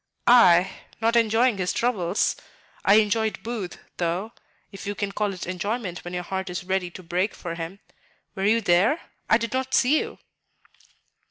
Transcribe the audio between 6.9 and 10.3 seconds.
break for him. Were you there? I did not see you."